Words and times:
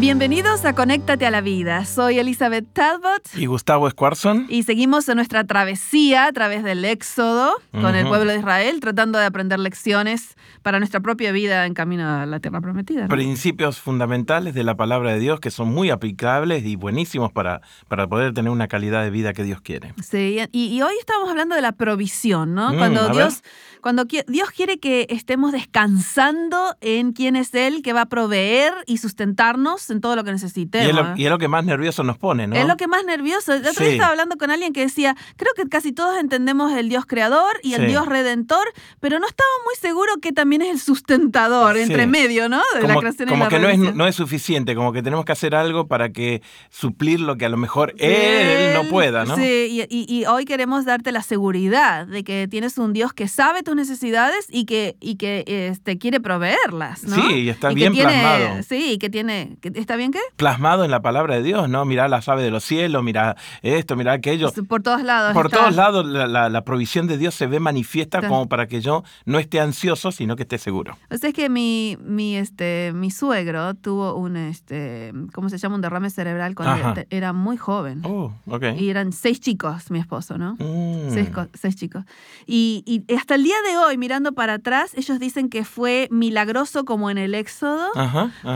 Bienvenidos 0.00 0.64
a 0.64 0.76
Conéctate 0.76 1.26
a 1.26 1.30
la 1.32 1.40
Vida. 1.40 1.84
Soy 1.84 2.20
Elizabeth 2.20 2.72
Talbot. 2.72 3.34
Y 3.34 3.46
Gustavo 3.46 3.90
Squarson. 3.90 4.46
Y 4.48 4.62
seguimos 4.62 5.08
en 5.08 5.16
nuestra 5.16 5.42
travesía 5.42 6.26
a 6.26 6.32
través 6.32 6.62
del 6.62 6.84
Éxodo 6.84 7.50
con 7.72 7.96
el 7.96 8.06
pueblo 8.06 8.30
de 8.30 8.38
Israel, 8.38 8.78
tratando 8.78 9.18
de 9.18 9.24
aprender 9.24 9.58
lecciones 9.58 10.36
para 10.62 10.78
nuestra 10.78 11.00
propia 11.00 11.32
vida 11.32 11.66
en 11.66 11.74
camino 11.74 12.08
a 12.08 12.26
la 12.26 12.38
tierra 12.38 12.60
prometida. 12.60 13.08
Principios 13.08 13.80
fundamentales 13.80 14.54
de 14.54 14.62
la 14.62 14.76
palabra 14.76 15.14
de 15.14 15.18
Dios 15.18 15.40
que 15.40 15.50
son 15.50 15.66
muy 15.66 15.90
aplicables 15.90 16.64
y 16.64 16.76
buenísimos 16.76 17.32
para, 17.32 17.60
para 17.88 18.06
poder 18.06 18.32
tener 18.34 18.52
una 18.52 18.68
calidad 18.68 19.02
de 19.02 19.10
vida 19.10 19.32
que 19.32 19.42
Dios 19.42 19.60
quiere. 19.62 19.94
Sí, 20.00 20.38
y, 20.52 20.80
hoy 20.80 20.94
estamos 21.00 21.28
hablando 21.28 21.56
de 21.56 21.62
la 21.62 21.72
provisión, 21.72 22.54
¿no? 22.54 22.72
Mm, 22.72 22.78
Cuando 22.78 23.08
Dios 23.08 23.42
cuando 23.80 24.04
Dios 24.04 24.50
quiere 24.50 24.78
que 24.78 25.06
estemos 25.08 25.52
descansando 25.52 26.76
en 26.80 27.12
quién 27.12 27.36
es 27.36 27.54
Él, 27.54 27.82
que 27.82 27.92
va 27.92 28.02
a 28.02 28.06
proveer 28.06 28.72
y 28.86 28.98
sustentarnos 28.98 29.87
en 29.92 30.00
todo 30.00 30.16
lo 30.16 30.24
que 30.24 30.32
necesitemos. 30.32 30.86
Y 31.18 31.24
es 31.24 31.30
lo, 31.30 31.38
que 31.38 31.48
más 31.48 31.64
nervioso 31.64 32.02
nos 32.02 32.18
pone, 32.18 32.46
¿no? 32.46 32.56
Es 32.56 32.66
lo 32.66 32.76
que 32.76 32.86
más 32.86 33.04
nervioso. 33.04 33.54
El 33.54 33.66
otro 33.66 33.84
día 33.84 33.94
estaba 33.94 34.10
hablando 34.10 34.36
con 34.36 34.50
alguien 34.50 34.72
que 34.72 34.80
decía, 34.80 35.16
creo 35.36 35.52
que 35.54 35.68
casi 35.68 35.92
todos 35.92 36.18
entendemos 36.18 36.72
el 36.72 36.88
Dios 36.88 37.06
creador 37.06 37.60
y 37.62 37.74
el 37.74 37.86
Dios 37.86 38.06
redentor, 38.06 38.66
pero 39.00 39.18
no 39.18 39.26
estaba 39.26 39.50
muy 39.64 39.74
seguro 39.76 40.14
que 40.20 40.32
también 40.32 40.62
es 40.62 40.70
el 40.70 40.80
sustentador, 40.80 41.76
entre 41.76 42.06
medio, 42.06 42.48
¿no? 42.48 42.62
De 42.74 42.86
la 42.86 42.96
creación 42.96 43.28
como 43.28 43.48
que 43.48 43.58
no 43.58 43.68
es, 43.68 43.78
no 43.78 44.06
es 44.06 44.14
suficiente, 44.14 44.74
como 44.74 44.92
que 44.92 45.02
tenemos 45.02 45.24
que 45.24 45.32
hacer 45.32 45.54
algo 45.54 45.88
para 45.88 46.10
que 46.10 46.42
suplir 46.70 47.20
lo 47.20 47.36
que 47.36 47.46
a 47.46 47.48
lo 47.48 47.56
mejor 47.56 47.94
Él 47.98 48.74
no 48.74 48.84
pueda, 48.88 49.24
¿no? 49.24 49.36
Sí, 49.36 49.86
y, 49.88 50.06
y 50.08 50.26
hoy 50.26 50.44
queremos 50.44 50.84
darte 50.84 51.12
la 51.12 51.22
seguridad 51.22 52.06
de 52.06 52.24
que 52.24 52.48
tienes 52.48 52.78
un 52.78 52.92
Dios 52.92 53.12
que 53.12 53.28
sabe 53.28 53.62
tus 53.62 53.76
necesidades 53.76 54.46
y 54.50 54.64
que, 54.64 54.96
y 55.00 55.16
que 55.16 55.44
este, 55.46 55.98
quiere 55.98 56.20
proveerlas, 56.20 57.04
¿no? 57.04 57.16
Sí, 57.16 57.34
y 57.34 57.48
está 57.48 57.70
bien 57.70 57.94
plasmado. 57.94 58.62
Sí, 58.62 58.98
que 58.98 59.10
tiene, 59.10 59.56
que, 59.60 59.77
¿está 59.80 59.96
bien 59.96 60.12
qué? 60.12 60.20
Plasmado 60.36 60.84
en 60.84 60.90
la 60.90 61.00
palabra 61.00 61.36
de 61.36 61.42
Dios, 61.42 61.68
¿no? 61.68 61.84
Mirá 61.84 62.08
las 62.08 62.28
aves 62.28 62.44
de 62.44 62.50
los 62.50 62.64
cielos, 62.64 63.02
mira 63.02 63.36
esto, 63.62 63.96
mira 63.96 64.12
aquello. 64.12 64.50
Por 64.68 64.82
todos 64.82 65.02
lados. 65.02 65.32
Por 65.32 65.50
todos 65.50 65.74
lados 65.74 66.04
la, 66.06 66.48
la, 66.48 66.64
provisión 66.64 67.06
de 67.06 67.18
Dios 67.18 67.34
se 67.34 67.46
ve 67.46 67.60
manifiesta 67.60 68.26
como 68.26 68.48
para 68.48 68.66
que 68.66 68.80
yo 68.80 69.04
no 69.24 69.38
esté 69.38 69.60
ansioso, 69.60 70.12
sino 70.12 70.36
que 70.36 70.42
esté 70.42 70.58
seguro. 70.58 70.96
O 71.10 71.16
sea, 71.16 71.30
es 71.30 71.34
que 71.34 71.48
mi, 71.48 71.96
mi, 72.00 72.36
este, 72.36 72.92
mi 72.94 73.10
suegro 73.10 73.74
tuvo 73.74 74.14
un, 74.14 74.36
este, 74.36 75.12
¿cómo 75.32 75.48
se 75.48 75.58
llama? 75.58 75.76
Un 75.76 75.80
derrame 75.82 76.10
cerebral 76.10 76.54
cuando 76.54 77.02
era 77.10 77.32
muy 77.32 77.56
joven. 77.56 78.02
Oh, 78.04 78.32
okay. 78.46 78.78
Y 78.78 78.90
eran 78.90 79.12
seis 79.12 79.40
chicos, 79.40 79.90
mi 79.90 79.98
esposo, 79.98 80.38
¿no? 80.38 80.54
Mm. 80.54 81.10
Seis, 81.10 81.30
seis, 81.54 81.76
chicos. 81.76 82.04
Y, 82.46 82.82
y 82.86 83.14
hasta 83.14 83.34
el 83.36 83.44
día 83.44 83.56
de 83.68 83.76
hoy, 83.76 83.96
mirando 83.96 84.32
para 84.32 84.54
atrás, 84.54 84.92
ellos 84.94 85.18
dicen 85.18 85.48
que 85.48 85.64
fue 85.64 86.08
milagroso 86.10 86.84
como 86.84 87.10
en 87.10 87.18
el 87.18 87.34
Éxodo, 87.34 87.88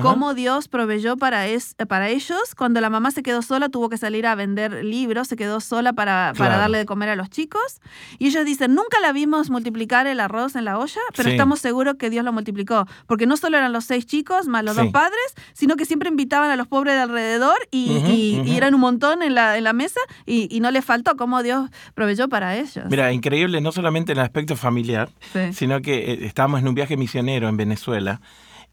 cómo 0.03 0.35
Dios 0.35 0.69
proveyó 0.69 1.12
para, 1.17 1.47
es, 1.47 1.75
para 1.89 2.09
ellos. 2.09 2.55
Cuando 2.57 2.81
la 2.81 2.91
mamá 2.91 3.11
se 3.11 3.23
quedó 3.23 3.43
sola, 3.43 3.69
tuvo 3.69 3.89
que 3.89 3.99
salir 3.99 4.27
a 4.27 4.35
vender 4.35 4.85
libros, 4.85 5.29
se 5.29 5.37
quedó 5.37 5.61
sola 5.61 5.93
para, 5.93 6.33
para 6.37 6.57
darle 6.57 6.79
de 6.79 6.87
comer 6.87 7.09
a 7.09 7.17
los 7.17 7.31
chicos. 7.31 7.81
Y 8.19 8.29
ellos 8.29 8.45
dicen, 8.45 8.75
nunca 8.75 9.01
la 9.01 9.13
vimos 9.13 9.51
multiplicar 9.51 10.07
el 10.07 10.21
arroz 10.21 10.57
en 10.57 10.65
la 10.65 10.79
olla, 10.79 11.01
pero 11.17 11.31
estamos 11.31 11.61
seguros 11.61 11.97
que 11.99 12.11
Dios 12.11 12.25
lo 12.25 12.33
multiplicó, 12.33 12.87
porque 13.07 13.27
no 13.27 13.37
solo 13.37 13.59
eran 13.59 13.73
los 13.73 13.85
seis 13.85 14.07
chicos 14.07 14.47
más 14.47 14.65
los 14.65 14.77
dos 14.77 14.89
padres, 14.89 15.35
sino 15.53 15.77
que 15.77 15.85
siempre 15.85 16.09
invitaban 16.09 16.51
a 16.51 16.57
los 16.57 16.67
pobres 16.67 16.95
de 16.95 17.01
alrededor 17.01 17.57
y, 17.71 18.43
eran 18.53 18.75
un 18.75 18.81
montón 18.81 19.23
en 19.23 19.35
la, 19.35 19.57
en 19.57 19.65
la 19.65 19.73
mesa 19.73 20.01
y, 20.27 20.47
y 20.55 20.61
no 20.61 20.71
les 20.71 20.85
faltó 20.85 21.17
cómo 21.17 21.43
Dios 21.43 21.71
proveyó 21.95 22.29
para 22.29 22.57
ellos. 22.57 22.85
Mira, 22.89 23.13
increíble, 23.13 23.61
no 23.61 23.73
solamente 23.73 24.13
en 24.13 24.19
el 24.19 24.25
aspecto 24.25 24.57
familiar, 24.57 25.11
sino 25.53 25.81
que 25.81 26.13
eh, 26.13 26.19
estábamos 26.23 26.61
en 26.61 26.69
un 26.69 26.75
viaje 26.75 26.97
misionero 26.97 27.49
en 27.49 27.57
Venezuela 27.57 28.21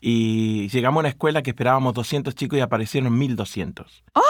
y 0.01 0.69
llegamos 0.69 0.99
a 0.99 1.01
una 1.01 1.09
escuela 1.09 1.41
que 1.41 1.51
esperábamos 1.51 1.93
200 1.93 2.33
chicos 2.35 2.57
y 2.57 2.61
aparecieron 2.61 3.17
1200. 3.17 4.03
¡Oh! 4.13 4.21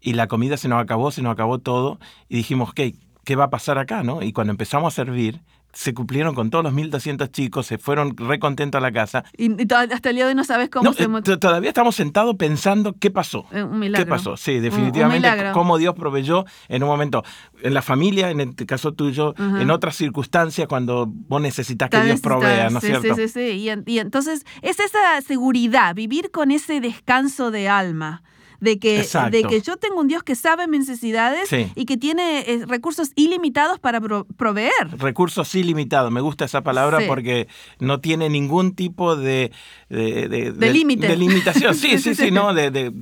Y 0.00 0.12
la 0.12 0.26
comida 0.26 0.56
se 0.56 0.68
nos 0.68 0.82
acabó, 0.82 1.10
se 1.10 1.22
nos 1.22 1.32
acabó 1.32 1.58
todo 1.58 1.98
y 2.28 2.36
dijimos, 2.36 2.74
¿qué, 2.74 2.94
¿qué 3.24 3.36
va 3.36 3.44
a 3.44 3.50
pasar 3.50 3.78
acá? 3.78 4.02
¿no? 4.02 4.22
Y 4.22 4.32
cuando 4.32 4.50
empezamos 4.50 4.92
a 4.92 4.96
servir, 4.96 5.40
se 5.74 5.92
cumplieron 5.92 6.34
con 6.34 6.50
todos 6.50 6.64
los 6.64 6.72
1.200 6.72 7.30
chicos, 7.30 7.66
se 7.66 7.78
fueron 7.78 8.16
recontentos 8.16 8.78
a 8.78 8.82
la 8.82 8.92
casa. 8.92 9.24
Y, 9.36 9.50
hasta 9.72 10.10
el 10.10 10.16
día 10.16 10.24
de 10.24 10.30
hoy 10.30 10.34
no 10.34 10.44
sabes 10.44 10.70
cómo 10.70 10.92
se... 10.92 11.04
Eh, 11.04 11.36
todavía 11.36 11.68
estamos 11.68 11.96
sentados 11.96 12.36
pensando 12.36 12.94
qué 12.98 13.10
pasó. 13.10 13.46
Eh, 13.52 13.62
un 13.62 13.78
milagro. 13.78 14.04
¿Qué 14.04 14.08
pasó? 14.08 14.36
Sí, 14.36 14.60
definitivamente 14.60 15.28
cómo 15.52 15.78
Dios 15.78 15.94
proveyó 15.94 16.44
en 16.68 16.82
un 16.82 16.88
momento, 16.88 17.24
en 17.62 17.74
la 17.74 17.82
familia, 17.82 18.30
en 18.30 18.40
el 18.40 18.54
caso 18.54 18.92
tuyo, 18.92 19.34
en 19.38 19.70
otras 19.70 19.96
circunstancias, 19.96 20.68
cuando 20.68 21.06
vos 21.06 21.40
necesitas 21.40 21.90
que 21.90 22.00
Dios 22.02 22.20
provea, 22.20 22.70
¿no 22.70 22.78
es 22.78 22.84
cierto? 22.84 23.14
Sí, 23.14 23.28
sí, 23.28 23.28
sí. 23.28 23.70
y 23.86 23.98
entonces 23.98 24.44
es 24.62 24.80
esa 24.80 25.20
seguridad, 25.22 25.94
vivir 25.94 26.30
con 26.30 26.50
ese 26.50 26.80
descanso 26.80 27.50
de 27.50 27.68
alma 27.68 28.22
de 28.60 28.78
que, 28.78 29.06
de 29.30 29.44
que 29.44 29.60
yo 29.60 29.76
tengo 29.76 30.00
un 30.00 30.08
Dios 30.08 30.22
que 30.22 30.34
sabe 30.34 30.66
mis 30.66 30.80
necesidades 30.80 31.48
y 31.74 31.84
que 31.84 31.96
tiene 31.96 32.40
eh, 32.40 32.64
recursos 32.66 33.12
ilimitados 33.16 33.78
para 33.78 34.00
proveer. 34.00 34.72
Recursos 34.98 35.54
ilimitados, 35.54 36.10
me 36.10 36.20
gusta 36.20 36.44
esa 36.44 36.62
palabra 36.62 37.00
porque 37.06 37.48
no 37.78 38.00
tiene 38.00 38.28
ningún 38.28 38.74
tipo 38.74 39.16
de... 39.16 39.52
De, 39.88 40.28
de, 40.28 40.72
límite. 40.72 41.06
De 41.06 41.16
limitación, 41.16 41.72
sí, 41.74 41.98
sí, 41.98 42.16
sí, 42.16 42.32
¿no? 42.32 42.52
De, 42.52 42.92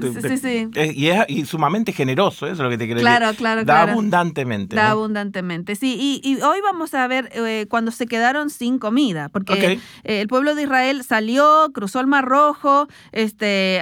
y 0.94 1.08
es 1.08 1.48
sumamente 1.48 1.92
generoso, 1.92 2.46
eso 2.46 2.54
es 2.54 2.58
lo 2.58 2.69
que 2.69 2.76
te 2.76 2.86
quiero 2.86 3.00
claro, 3.00 3.26
decir. 3.26 3.38
Claro, 3.38 3.64
claro. 3.64 3.86
Da 3.86 3.92
abundantemente. 3.92 4.76
Da 4.76 4.90
abundantemente, 4.90 5.74
sí. 5.74 6.20
Y, 6.22 6.40
hoy 6.42 6.60
vamos 6.62 6.92
a 6.94 7.06
ver 7.06 7.30
eh, 7.34 7.66
cuando 7.69 7.90
se 7.92 8.06
quedaron 8.06 8.50
sin 8.50 8.78
comida, 8.78 9.28
porque 9.28 9.80
eh, 10.04 10.20
el 10.20 10.28
pueblo 10.28 10.54
de 10.54 10.64
Israel 10.64 11.02
salió, 11.04 11.70
cruzó 11.72 12.00
el 12.00 12.06
Mar 12.06 12.24
Rojo, 12.24 12.88
este, 13.12 13.80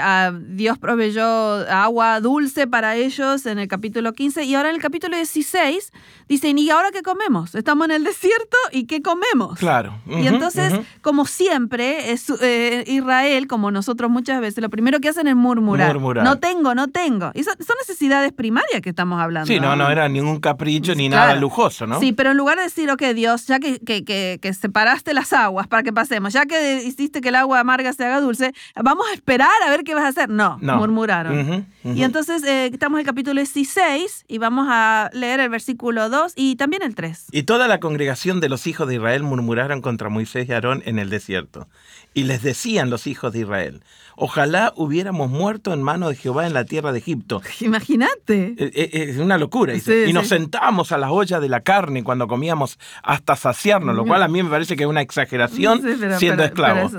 Dios 0.48 0.78
proveyó 0.78 1.69
agua 1.70 2.20
dulce 2.20 2.66
para 2.66 2.97
ellos 2.97 3.47
en 3.47 3.58
el 3.58 3.69
capítulo 3.69 4.12
15 4.12 4.44
y 4.44 4.54
ahora 4.54 4.70
en 4.70 4.76
el 4.76 4.82
capítulo 4.82 5.16
16 5.16 5.92
dicen, 6.28 6.58
¿y 6.58 6.70
ahora 6.70 6.91
qué 6.92 7.03
comemos? 7.03 7.54
Estamos 7.54 7.86
en 7.86 7.92
el 7.92 8.04
desierto 8.04 8.56
y 8.72 8.86
¿qué 8.86 9.03
comemos? 9.03 9.58
Claro. 9.58 10.00
y 10.06 10.26
entonces, 10.26 10.72
como 11.00 11.26
siempre, 11.26 12.12
es, 12.12 12.31
eh, 12.41 12.84
Israel, 12.86 13.47
como 13.47 13.70
nosotros 13.70 14.10
muchas 14.10 14.41
veces, 14.41 14.62
lo 14.62 14.70
primero 14.70 15.00
que 15.00 15.08
hacen 15.08 15.26
es 15.26 15.36
murmurar. 15.36 15.98
No 16.00 16.38
tengo, 16.38 16.75
no 16.75 16.88
tengo. 16.88 17.31
Y 17.34 17.42
son, 17.42 17.54
necesidades 17.81 18.32
primarias 18.32 18.82
que 18.82 18.91
estamos 18.91 19.20
hablando. 19.20 19.47
Sí, 19.47 19.58
no, 19.58 19.75
no 19.75 19.88
era 19.91 20.08
ningún 20.08 20.41
capricho 20.41 20.94
ni 20.94 21.08
nada 21.08 21.34
lujoso, 21.37 21.87
¿no? 21.87 21.98
Sí, 22.00 22.12
pero 22.12 22.31
en 22.31 22.37
lugar 22.37 22.58
de 22.58 22.64
decir, 22.64 22.91
ok, 22.91 23.02
Dios, 23.14 23.47
ya 23.47 23.58
que, 23.58 23.78
que, 23.81 24.52
separaste 24.52 25.14
las 25.14 25.32
aguas 25.32 25.66
para 25.66 25.82
que 25.82 25.92
pasemos, 25.92 26.32
ya 26.32 26.44
que 26.47 26.82
hiciste 26.84 27.20
que 27.20 27.28
el 27.28 27.37
agua 27.37 27.60
amarga 27.60 27.92
se 27.92 28.04
haga 28.04 28.20
dulce, 28.20 28.52
vamos 28.82 29.06
a 29.10 29.14
esperar 29.14 29.50
a 29.66 29.70
ver 29.70 29.84
qué 29.84 29.94
vas 29.94 30.04
a 30.04 30.08
hacer. 30.08 30.28
No, 30.28 30.58
murmuraron. 30.60 31.50
Y 31.84 32.03
entonces 32.03 32.43
eh, 32.44 32.66
estamos 32.72 32.99
en 32.99 33.00
el 33.00 33.06
capítulo 33.06 33.41
16 33.41 34.25
y 34.28 34.38
vamos 34.38 34.66
a 34.71 35.11
leer 35.12 35.41
el 35.41 35.49
versículo 35.49 36.09
2 36.09 36.33
y 36.37 36.56
también 36.56 36.83
el 36.83 36.94
3. 36.94 37.27
Y 37.33 37.44
toda 37.44 37.69
la 37.69 37.81
congregación 37.81 38.41
de 38.41 38.49
los 38.49 38.66
hijos 38.66 38.88
de 38.88 38.97
Israel 38.97 39.22
murmuraron 39.22 39.81
contra 39.81 40.09
Moisés 40.09 40.49
y 40.49 40.53
Aarón 40.53 40.83
en 40.87 40.99
el 40.99 41.11
desierto. 41.11 41.69
Y 42.12 42.25
les 42.25 42.43
decían 42.43 42.91
los 42.91 43.06
hijos 43.06 43.33
de 43.33 43.41
Israel, 43.41 43.83
ojalá 44.16 44.72
hubiéramos 44.77 45.31
muerto 45.31 45.72
en 45.72 45.83
mano 45.83 46.09
de 46.09 46.16
Jehová 46.16 46.47
en 46.47 46.55
la 46.55 46.65
tierra 46.65 46.93
de 46.93 46.99
Egipto. 46.99 47.41
Imagínate. 47.61 48.55
Eh, 48.59 48.71
eh, 48.75 49.06
es 49.11 49.19
una 49.19 49.38
locura. 49.38 49.75
y 49.75 50.12
nos 50.12 50.28
sentábamos 50.28 50.93
a 50.93 50.99
la 50.99 51.12
olla 51.12 51.41
de 51.41 51.49
la 51.49 51.61
carne 51.61 52.03
cuando 52.03 52.27
comíamos 52.27 52.78
hasta 53.03 53.37
saciarnos, 53.37 53.94
lo 53.94 54.05
cual 54.05 54.22
a 54.22 54.28
mí 54.28 54.43
me 54.43 54.50
parece 54.50 54.76
que 54.76 54.82
es 54.82 54.88
una 54.88 55.02
exageración 55.02 55.82
siendo 56.19 56.43
esclavos. 56.43 56.93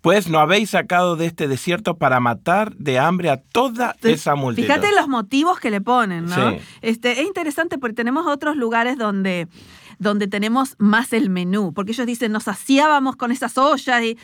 pues 0.00 0.28
no 0.28 0.38
habéis 0.38 0.70
sacado 0.70 1.16
de 1.16 1.26
este 1.26 1.48
desierto 1.48 1.96
para 1.96 2.20
matar 2.20 2.74
de 2.76 2.98
hambre 2.98 3.30
a 3.30 3.38
toda 3.38 3.81
esa 4.02 4.34
multitud. 4.34 4.66
Fíjate 4.66 4.92
los 4.94 5.08
motivos 5.08 5.60
que 5.60 5.70
le 5.70 5.80
ponen, 5.80 6.26
¿no? 6.26 6.56
Este, 6.80 7.20
es 7.20 7.26
interesante 7.26 7.78
porque 7.78 7.94
tenemos 7.94 8.26
otros 8.26 8.56
lugares 8.56 8.98
donde 8.98 9.48
donde 10.02 10.26
tenemos 10.26 10.74
más 10.78 11.12
el 11.12 11.30
menú, 11.30 11.72
porque 11.72 11.92
ellos 11.92 12.06
dicen, 12.06 12.32
nos 12.32 12.44
saciábamos 12.44 13.16
con 13.16 13.32
esas 13.32 13.56
ollas 13.56 14.02
y 14.02 14.18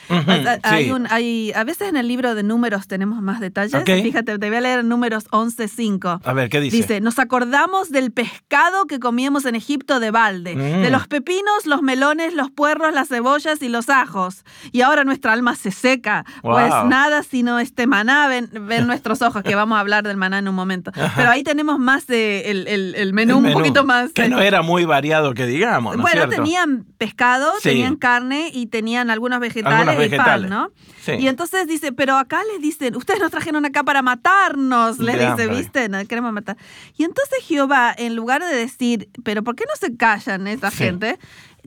hay 0.62 0.90
un, 0.90 1.06
hay, 1.10 1.52
a 1.54 1.64
veces 1.64 1.88
en 1.88 1.96
el 1.96 2.08
libro 2.08 2.34
de 2.34 2.42
números 2.42 2.88
tenemos 2.88 3.22
más 3.22 3.40
detalles. 3.40 3.82
Fíjate, 3.84 4.38
te 4.38 4.48
voy 4.48 4.56
a 4.56 4.60
leer 4.60 4.84
números 4.84 5.28
11.5. 5.30 6.20
A 6.24 6.32
ver, 6.32 6.48
¿qué 6.48 6.60
dice? 6.60 6.76
Dice, 6.76 7.00
nos 7.00 7.18
acordamos 7.18 7.90
del 7.90 8.10
pescado 8.10 8.86
que 8.86 8.98
comíamos 8.98 9.44
en 9.46 9.54
Egipto 9.54 10.00
de 10.00 10.10
balde, 10.10 10.56
mm. 10.56 10.82
de 10.82 10.90
los 10.90 11.06
pepinos, 11.06 11.66
los 11.66 11.82
melones, 11.82 12.34
los 12.34 12.50
puerros, 12.50 12.92
las 12.92 13.08
cebollas 13.08 13.62
y 13.62 13.68
los 13.68 13.88
ajos. 13.88 14.44
Y 14.72 14.82
ahora 14.82 15.04
nuestra 15.04 15.32
alma 15.32 15.54
se 15.54 15.70
seca, 15.70 16.24
pues 16.42 16.72
nada 16.86 17.22
sino 17.22 17.58
este 17.58 17.86
maná 17.86 18.28
ven, 18.28 18.50
nuestros 18.86 19.22
ojos, 19.22 19.42
que 19.42 19.54
vamos 19.54 19.76
a 19.76 19.80
hablar 19.80 20.04
del 20.04 20.16
maná 20.16 20.38
en 20.38 20.48
un 20.48 20.54
momento. 20.54 20.90
Pero 21.16 21.30
ahí 21.30 21.42
tenemos 21.42 21.78
más 21.78 22.06
de 22.06 22.50
el, 22.50 22.66
el, 22.66 23.12
menú, 23.12 23.38
un 23.38 23.52
poquito 23.52 23.84
más. 23.84 24.12
Que 24.12 24.28
no 24.28 24.40
era 24.40 24.62
muy 24.62 24.84
variado, 24.84 25.34
que 25.34 25.46
diga 25.46 25.67
digamos. 25.68 25.96
¿no 25.96 26.02
bueno, 26.02 26.28
tenían 26.28 26.84
pescado, 26.98 27.52
tenían 27.62 27.96
carne 27.96 28.50
y 28.52 28.66
tenían 28.66 29.10
algunos 29.10 29.40
vegetales, 29.40 30.12
y 30.12 30.16
pan, 30.16 30.48
¿no? 30.48 30.70
Y 31.06 31.28
entonces 31.28 31.66
dice, 31.66 31.92
pero 31.92 32.16
acá 32.16 32.42
les 32.52 32.60
dicen, 32.60 32.96
ustedes 32.96 33.20
nos 33.20 33.30
trajeron 33.30 33.64
acá 33.64 33.82
para 33.82 34.02
matarnos, 34.02 34.98
les 34.98 35.18
dice, 35.18 35.48
¿viste? 35.48 35.88
No, 35.88 36.04
queremos 36.06 36.32
matar. 36.32 36.56
Y 36.96 37.04
entonces 37.04 37.38
Jehová, 37.44 37.94
en 37.96 38.14
lugar 38.14 38.42
de 38.42 38.54
decir, 38.54 39.08
pero 39.24 39.42
¿por 39.42 39.54
qué 39.54 39.64
no 39.64 39.74
se 39.78 39.96
callan 39.96 40.46
esta 40.46 40.70
gente? 40.70 41.18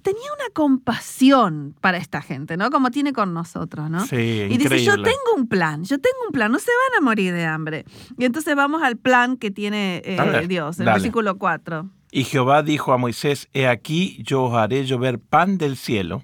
tenía 0.02 0.34
una 0.34 0.50
compasión 0.54 1.76
para 1.80 1.98
esta 1.98 2.22
gente, 2.22 2.58
¿no? 2.58 2.70
Como 2.70 2.92
tiene 2.92 3.14
con 3.14 3.34
nosotros, 3.34 3.90
¿no? 3.90 4.06
Sí, 4.06 4.48
y 4.50 4.58
dice, 4.58 4.84
yo 4.84 4.96
tengo 4.96 5.36
un 5.36 5.48
plan, 5.48 5.84
yo 5.84 6.00
tengo 6.00 6.18
un 6.28 6.32
plan, 6.32 6.52
no 6.52 6.60
se 6.60 6.72
van 6.90 7.02
a 7.02 7.06
morir 7.06 7.34
de 7.34 7.46
hambre. 7.46 7.86
Y 8.18 8.26
entonces 8.26 8.56
vamos 8.56 8.82
al 8.84 8.98
plan 8.98 9.38
que 9.38 9.52
tiene 9.52 10.02
eh, 10.06 10.46
Dios, 10.48 10.80
el 10.80 10.86
versículo 10.86 11.38
4. 11.38 11.90
Y 12.12 12.26
Jehová 12.26 12.62
dijo 12.62 12.92
a 12.92 12.98
Moisés, 12.98 13.48
He 13.54 13.68
aquí 13.68 14.22
yo 14.22 14.44
os 14.44 14.54
haré 14.54 14.86
llover 14.86 15.18
pan 15.20 15.58
del 15.58 15.78
cielo, 15.78 16.24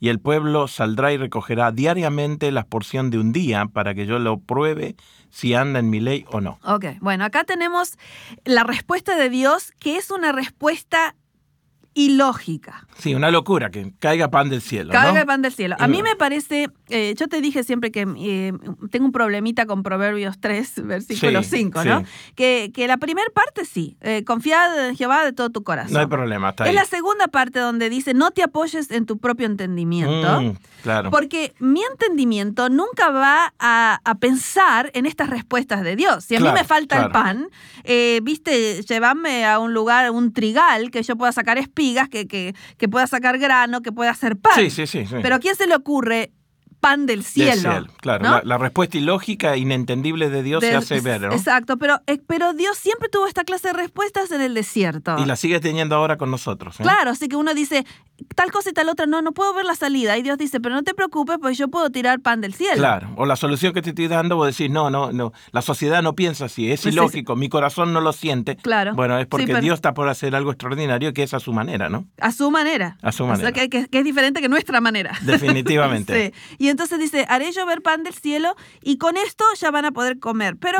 y 0.00 0.08
el 0.08 0.18
pueblo 0.18 0.66
saldrá 0.66 1.12
y 1.12 1.18
recogerá 1.18 1.70
diariamente 1.70 2.50
la 2.50 2.64
porción 2.64 3.10
de 3.10 3.18
un 3.18 3.32
día 3.32 3.66
para 3.66 3.94
que 3.94 4.06
yo 4.06 4.18
lo 4.18 4.40
pruebe 4.40 4.96
si 5.28 5.54
anda 5.54 5.78
en 5.78 5.90
mi 5.90 6.00
ley 6.00 6.24
o 6.30 6.40
no. 6.40 6.58
Ok, 6.64 6.86
bueno, 7.00 7.24
acá 7.24 7.44
tenemos 7.44 7.96
la 8.44 8.64
respuesta 8.64 9.16
de 9.16 9.28
Dios, 9.28 9.72
que 9.78 9.96
es 9.96 10.10
una 10.10 10.32
respuesta 10.32 11.14
ilógica. 11.94 12.86
Sí, 12.98 13.14
una 13.14 13.30
locura, 13.30 13.70
que 13.70 13.92
caiga 13.98 14.30
pan 14.30 14.48
del 14.48 14.60
cielo. 14.60 14.92
Caiga 14.92 15.24
pan 15.24 15.42
del 15.42 15.52
cielo. 15.52 15.74
A 15.78 15.88
mí 15.88 16.02
me 16.02 16.14
parece, 16.16 16.68
eh, 16.88 17.14
yo 17.16 17.26
te 17.28 17.40
dije 17.40 17.64
siempre 17.64 17.90
que 17.90 18.06
eh, 18.18 18.52
tengo 18.90 19.06
un 19.06 19.12
problemita 19.12 19.66
con 19.66 19.82
Proverbios 19.82 20.38
3, 20.38 20.74
versículo 20.86 21.42
5, 21.42 21.84
¿no? 21.84 22.04
Que, 22.36 22.70
que, 22.72 22.86
la 22.86 22.98
primera 22.98 23.28
parte 23.34 23.64
sí, 23.64 23.96
eh, 24.02 24.22
confía 24.24 24.88
en 24.88 24.96
Jehová 24.96 25.24
de 25.24 25.32
todo 25.32 25.50
tu 25.50 25.64
corazón. 25.64 25.94
No 25.94 26.00
hay 26.00 26.06
problema, 26.06 26.50
está 26.50 26.64
ahí. 26.64 26.70
Es 26.70 26.74
la 26.74 26.84
segunda 26.84 27.26
parte 27.28 27.58
donde 27.58 27.90
dice, 27.90 28.14
no 28.14 28.30
te 28.30 28.42
apoyes 28.42 28.90
en 28.90 29.06
tu 29.06 29.18
propio 29.18 29.46
entendimiento. 29.46 30.42
Mm, 30.42 30.56
claro. 30.82 31.10
Porque 31.10 31.54
mi 31.58 31.82
entendimiento 31.82 32.68
nunca 32.68 33.10
va 33.10 33.52
a, 33.58 34.00
pensar 34.20 34.90
en 34.92 35.06
estas 35.06 35.30
respuestas 35.30 35.82
de 35.82 35.96
Dios. 35.96 36.24
Si 36.24 36.36
a 36.36 36.40
mí 36.40 36.48
me 36.52 36.64
falta 36.64 37.02
el 37.02 37.10
pan, 37.10 37.48
viste, 38.22 38.82
llévame 38.82 39.46
a 39.46 39.58
un 39.58 39.72
lugar, 39.72 40.10
un 40.10 40.32
trigal, 40.32 40.90
que 40.90 41.02
yo 41.02 41.16
pueda 41.16 41.32
sacar 41.32 41.56
espíritu 41.56 41.79
que, 42.08 42.54
que, 42.78 42.88
pueda 42.88 43.06
sacar 43.06 43.38
grano, 43.38 43.82
que 43.82 43.92
pueda 43.92 44.10
hacer 44.10 44.36
pan. 44.36 44.52
Sí, 44.54 44.70
sí, 44.70 44.86
sí, 44.86 45.04
Pero 45.22 45.36
¿a 45.36 45.38
quién 45.38 45.56
se 45.56 45.66
le 45.66 45.74
ocurre 45.74 46.32
pan 46.80 47.06
del 47.06 47.22
cielo. 47.22 47.86
claro. 48.00 48.40
La, 48.42 48.58
respuesta 48.58 48.98
ilógica, 48.98 49.56
inentendible 49.56 50.30
de 50.30 50.42
Dios 50.42 50.64
se 50.64 50.74
hace 50.74 51.00
ver, 51.00 51.20
¿no? 51.20 51.32
Exacto, 51.32 51.76
pero, 51.76 52.00
eh, 52.06 52.20
pero 52.26 52.52
Dios 52.52 52.76
siempre 52.76 53.08
tuvo 53.08 53.26
esta 53.26 53.44
clase 53.44 53.68
de 53.68 53.74
respuestas 53.74 54.30
en 54.32 54.40
el 54.40 54.54
desierto. 54.54 55.16
Y 55.18 55.24
la 55.24 55.36
sigue 55.36 55.60
teniendo 55.60 55.94
ahora 55.94 56.16
con 56.16 56.30
nosotros. 56.30 56.80
¿eh? 56.80 56.82
Claro, 56.82 57.10
así 57.10 57.28
que 57.28 57.36
uno 57.36 57.54
dice, 57.54 57.84
tal 58.34 58.50
cosa 58.50 58.70
y 58.70 58.72
tal 58.72 58.88
otra, 58.88 59.06
no, 59.06 59.22
no 59.22 59.32
puedo 59.32 59.54
ver 59.54 59.64
la 59.64 59.74
salida. 59.74 60.16
Y 60.16 60.22
Dios 60.22 60.38
dice, 60.38 60.60
pero 60.60 60.74
no 60.74 60.82
te 60.82 60.94
preocupes, 60.94 61.38
pues 61.40 61.58
yo 61.58 61.68
puedo 61.68 61.90
tirar 61.90 62.20
pan 62.20 62.40
del 62.40 62.54
cielo. 62.54 62.76
Claro, 62.76 63.10
o 63.16 63.26
la 63.26 63.36
solución 63.36 63.72
que 63.72 63.82
te 63.82 63.90
estoy 63.90 64.08
dando, 64.08 64.36
vos 64.36 64.56
decís, 64.56 64.70
no, 64.70 64.90
no, 64.90 65.12
no, 65.12 65.32
la 65.52 65.62
sociedad 65.62 66.02
no 66.02 66.14
piensa 66.14 66.46
así, 66.46 66.70
es 66.70 66.84
ilógico, 66.86 67.36
mi 67.36 67.48
corazón 67.48 67.92
no 67.92 68.00
lo 68.00 68.12
siente. 68.12 68.56
Claro. 68.56 68.94
Bueno, 68.94 69.18
es 69.18 69.26
porque 69.26 69.60
Dios 69.60 69.76
está 69.76 69.94
por 69.94 70.08
hacer 70.08 70.34
algo 70.34 70.50
extraordinario 70.50 71.12
que 71.12 71.22
es 71.22 71.34
a 71.34 71.40
su 71.40 71.52
manera, 71.52 71.88
¿no? 71.88 72.06
A 72.20 72.32
su 72.32 72.50
manera. 72.50 72.96
A 73.02 73.12
su 73.12 73.26
manera. 73.26 73.50
O 73.50 73.52
sea, 73.52 73.68
que, 73.68 73.88
es 73.90 74.04
diferente 74.04 74.40
que 74.40 74.48
nuestra 74.48 74.80
manera. 74.80 75.12
Definitivamente. 75.22 76.32
sí. 76.48 76.56
Y 76.58 76.69
entonces 76.70 76.98
dice, 76.98 77.26
haré 77.28 77.52
llover 77.52 77.82
pan 77.82 78.02
del 78.02 78.14
cielo 78.14 78.54
y 78.82 78.98
con 78.98 79.16
esto 79.16 79.44
ya 79.58 79.70
van 79.70 79.84
a 79.84 79.92
poder 79.92 80.18
comer. 80.18 80.56
Pero, 80.56 80.78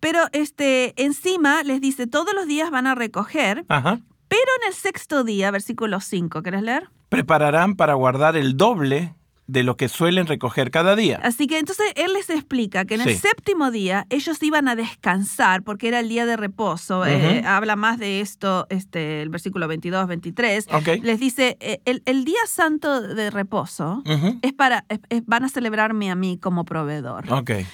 pero 0.00 0.20
este, 0.32 0.94
encima 1.02 1.62
les 1.62 1.80
dice, 1.80 2.06
todos 2.06 2.34
los 2.34 2.46
días 2.46 2.70
van 2.70 2.86
a 2.86 2.94
recoger. 2.94 3.64
Ajá. 3.68 4.00
Pero 4.28 4.50
en 4.60 4.68
el 4.68 4.74
sexto 4.74 5.24
día, 5.24 5.50
versículo 5.50 6.00
5, 6.00 6.42
¿querés 6.42 6.62
leer? 6.62 6.88
Prepararán 7.08 7.76
para 7.76 7.94
guardar 7.94 8.36
el 8.36 8.56
doble 8.56 9.14
de 9.46 9.62
lo 9.62 9.76
que 9.76 9.88
suelen 9.88 10.26
recoger 10.26 10.70
cada 10.70 10.96
día. 10.96 11.20
Así 11.22 11.46
que 11.46 11.58
entonces 11.58 11.86
él 11.94 12.12
les 12.12 12.30
explica 12.30 12.84
que 12.84 12.94
en 12.94 13.02
el 13.02 13.16
séptimo 13.16 13.70
día 13.70 14.06
ellos 14.10 14.42
iban 14.42 14.68
a 14.68 14.74
descansar 14.74 15.62
porque 15.62 15.88
era 15.88 16.00
el 16.00 16.08
día 16.08 16.26
de 16.26 16.36
reposo. 16.36 17.06
Eh, 17.06 17.42
habla 17.46 17.76
más 17.76 17.98
de 17.98 18.20
esto 18.20 18.66
este, 18.70 19.22
el 19.22 19.28
versículo 19.28 19.68
22, 19.68 20.08
23. 20.08 20.66
Les 21.02 21.20
dice, 21.20 21.56
eh, 21.60 21.80
el, 21.84 22.24
día 22.24 22.40
santo 22.46 23.00
de 23.00 23.30
reposo 23.30 24.02
es 24.42 24.52
para, 24.52 24.84
van 25.26 25.44
a 25.44 25.48
celebrarme 25.48 26.10
a 26.10 26.16
mí 26.16 26.38
como 26.38 26.64
proveedor. 26.64 27.24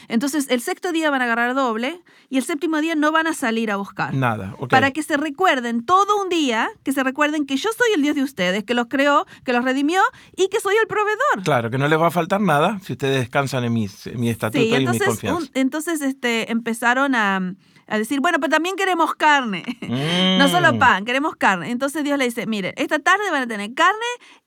Entonces 0.09 0.49
el 0.51 0.61
sexto 0.61 0.93
día 0.93 1.11
van 1.11 1.23
a 1.23 1.25
agarrar 1.25 1.55
doble 1.55 2.01
y 2.29 2.37
el 2.37 2.45
séptimo 2.45 2.81
día 2.81 2.95
no 2.95 3.13
van 3.13 3.27
a 3.27 3.33
salir 3.33 3.71
a 3.71 3.77
buscar. 3.77 4.13
Nada. 4.15 4.55
Para 4.69 4.91
que 4.91 5.03
se 5.03 5.17
recuerden 5.17 5.85
todo 5.85 6.23
un 6.23 6.29
día, 6.29 6.69
que 6.83 6.93
se 6.93 7.03
recuerden 7.03 7.47
que 7.47 7.57
yo 7.57 7.71
soy 7.73 7.95
el 7.95 8.03
Dios 8.03 8.15
de 8.15 8.23
ustedes, 8.23 8.65
que 8.65 8.75
los 8.75 8.87
creó, 8.89 9.27
que 9.45 9.53
los 9.53 9.65
redimió 9.65 10.03
y 10.37 10.49
que 10.49 10.61
soy 10.61 10.75
el 10.81 10.87
proveedor. 10.87 11.43
Claro 11.45 11.62
que 11.71 11.79
no 11.79 11.89
les 11.89 11.99
va 11.99 12.09
a 12.09 12.11
faltar 12.11 12.41
nada 12.41 12.79
si 12.83 12.93
ustedes 12.93 13.19
descansan 13.19 13.65
en 13.65 13.73
mi, 13.73 13.89
mi 14.15 14.29
estatuto 14.29 14.65
y 14.65 14.87
mi 14.87 14.99
confianza. 14.99 15.51
entonces 15.55 16.01
este, 16.03 16.51
empezaron 16.51 17.15
a, 17.15 17.55
decir, 17.89 18.21
bueno, 18.21 18.39
pero 18.41 18.51
también 18.51 18.77
queremos 18.77 19.15
carne, 19.15 19.65
no 20.39 20.49
solo 20.49 20.73
mm. 20.75 20.79
pan, 20.79 21.05
queremos 21.05 21.37
carne. 21.37 21.71
Entonces 21.71 22.05
Dios 22.05 22.19
le 22.19 22.25
dice, 22.25 22.47
mire, 22.47 22.73
esta 22.77 22.99
tarde 22.99 23.31
van 23.31 23.43
a 23.43 23.47
tener 23.47 23.75
carne 23.75 23.99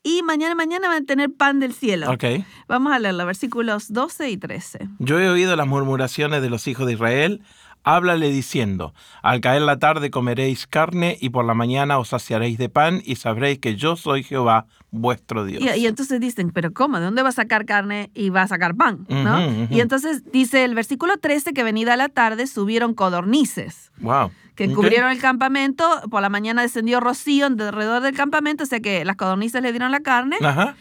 y 0.03 0.23
mañana 0.23 0.55
mañana 0.55 0.87
van 0.87 1.03
a 1.03 1.05
tener 1.05 1.31
pan 1.33 1.59
del 1.59 1.73
cielo. 1.73 2.11
Okay. 2.11 2.45
Vamos 2.67 2.93
a 2.93 2.99
leer 2.99 3.13
los 3.13 3.25
versículos 3.25 3.93
12 3.93 4.29
y 4.29 4.37
13. 4.37 4.89
Yo 4.99 5.19
he 5.19 5.29
oído 5.29 5.55
las 5.55 5.67
murmuraciones 5.67 6.41
de 6.41 6.49
los 6.49 6.67
hijos 6.67 6.87
de 6.87 6.93
Israel 6.93 7.41
háblale 7.85 8.29
diciendo, 8.29 8.93
al 9.21 9.39
caer 9.39 9.61
la 9.61 9.79
tarde 9.79 10.09
comeréis 10.09 10.67
carne 10.67 11.17
y 11.21 11.29
por 11.29 11.45
la 11.45 11.53
mañana 11.53 11.99
os 11.99 12.09
saciaréis 12.09 12.57
de 12.57 12.67
pan 12.67 13.01
y 13.05 13.15
sabréis 13.15 13.59
que 13.59 13.75
yo 13.75 13.95
soy 13.95 14.23
Jehová 14.23 14.65
vuestro 14.91 15.45
Dios. 15.45 15.63
Y, 15.77 15.85
entonces 15.85 16.19
dicen, 16.19 16.51
pero 16.51 16.73
¿cómo? 16.73 16.99
¿De 16.99 17.05
dónde 17.05 17.21
va 17.21 17.29
a 17.29 17.31
sacar 17.31 17.65
carne 17.65 18.09
y 18.15 18.31
va 18.31 18.41
a 18.41 18.47
sacar 18.47 18.75
pan? 18.75 19.05
¿no? 19.07 19.67
Y 19.69 19.79
entonces 19.79 20.23
dice 20.31 20.65
el 20.65 20.73
versículo 20.73 21.17
13 21.17 21.53
que 21.53 21.63
venida 21.63 21.95
la 21.95 22.09
tarde 22.09 22.47
subieron 22.47 22.95
codornices. 22.95 23.91
Wow. 23.99 24.31
Que 24.55 24.73
cubrieron 24.73 25.11
el 25.11 25.19
campamento, 25.19 25.85
por 26.09 26.21
la 26.21 26.29
mañana 26.29 26.63
descendió 26.63 26.99
rocío 26.99 27.45
alrededor 27.45 28.01
del 28.01 28.15
campamento, 28.15 28.63
o 28.63 28.67
sea 28.67 28.79
que 28.79 29.05
las 29.05 29.15
codornices 29.15 29.61
le 29.61 29.71
dieron 29.71 29.91
la 29.91 29.99
carne. 29.99 30.37
Ajá. 30.41 30.75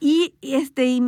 Y, 0.00 0.34
este, 0.40 0.86
y, 0.86 1.02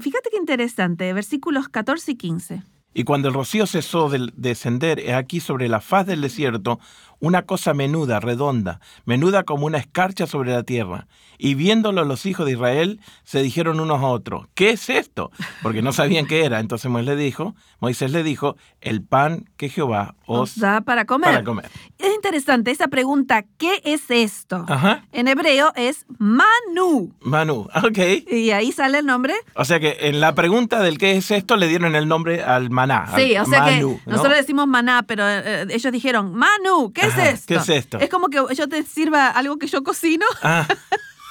fíjate 0.00 0.30
qué 0.30 0.38
interesante, 0.38 1.12
versículos 1.12 1.68
14 1.68 2.12
y 2.12 2.16
15. 2.16 2.62
Y 2.92 3.04
cuando 3.04 3.28
el 3.28 3.34
rocío 3.34 3.66
cesó 3.66 4.08
de 4.08 4.30
descender, 4.36 5.12
aquí 5.14 5.40
sobre 5.40 5.68
la 5.68 5.80
faz 5.80 6.06
del 6.06 6.20
desierto 6.20 6.80
una 7.20 7.42
cosa 7.42 7.74
menuda, 7.74 8.18
redonda, 8.18 8.80
menuda 9.04 9.44
como 9.44 9.66
una 9.66 9.78
escarcha 9.78 10.26
sobre 10.26 10.52
la 10.52 10.62
tierra. 10.62 11.06
Y 11.38 11.54
viéndolo 11.54 12.04
los 12.04 12.26
hijos 12.26 12.46
de 12.46 12.52
Israel, 12.52 13.00
se 13.24 13.42
dijeron 13.42 13.80
unos 13.80 14.00
a 14.00 14.06
otros, 14.06 14.46
¿qué 14.54 14.70
es 14.70 14.90
esto? 14.90 15.30
Porque 15.62 15.82
no 15.82 15.92
sabían 15.92 16.26
qué 16.26 16.44
era. 16.44 16.60
Entonces 16.60 16.90
Moisés 16.90 17.16
le 17.16 17.22
dijo, 17.22 17.54
Moisés 17.78 18.10
le 18.10 18.22
dijo, 18.22 18.56
el 18.80 19.02
pan 19.02 19.48
que 19.56 19.68
Jehová 19.68 20.16
os, 20.26 20.58
da 20.58 20.80
para 20.80 21.04
comer. 21.04 21.30
para 21.30 21.44
comer. 21.44 21.70
Es 21.98 22.14
interesante 22.14 22.70
esa 22.70 22.88
pregunta, 22.88 23.44
¿qué 23.58 23.80
es 23.84 24.10
esto? 24.10 24.64
Ajá. 24.68 25.04
En 25.12 25.28
hebreo 25.28 25.72
es 25.76 26.06
Manu. 26.18 27.14
Manu, 27.20 27.68
ok. 27.84 27.98
Y 28.30 28.50
ahí 28.50 28.72
sale 28.72 28.98
el 28.98 29.06
nombre. 29.06 29.34
O 29.54 29.64
sea 29.64 29.80
que 29.80 29.96
en 30.00 30.20
la 30.20 30.34
pregunta 30.34 30.80
del 30.80 30.98
qué 30.98 31.16
es 31.16 31.30
esto 31.30 31.56
le 31.56 31.68
dieron 31.68 31.94
el 31.94 32.08
nombre 32.08 32.42
al 32.42 32.70
maná. 32.86 33.12
Sí, 33.16 33.36
o 33.36 33.44
sea 33.44 33.64
que 33.66 33.82
nosotros 34.06 34.36
decimos 34.36 34.66
maná, 34.66 35.02
pero 35.02 35.24
eh, 35.26 35.66
ellos 35.70 35.92
dijeron, 35.92 36.34
Manu, 36.34 36.92
¿qué 36.92 37.02
es 37.02 37.18
esto? 37.18 37.46
¿Qué 37.46 37.54
es 37.56 37.68
esto? 37.68 37.98
Es 37.98 38.08
como 38.08 38.28
que 38.28 38.38
yo 38.54 38.68
te 38.68 38.82
sirva 38.82 39.28
algo 39.28 39.58
que 39.58 39.66
yo 39.66 39.82
cocino. 39.82 40.26
Ah. 40.42 40.66